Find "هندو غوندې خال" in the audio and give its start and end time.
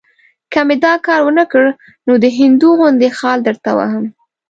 2.39-3.39